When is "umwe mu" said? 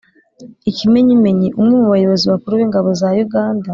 1.59-1.87